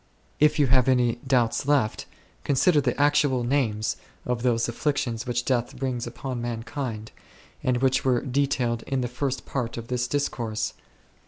[0.39, 2.07] If you have any doubts left,
[2.43, 7.11] consider the actual names of those afflictions which death brings upon man kind,
[7.63, 10.73] and which were detailed in the first part of this discourse.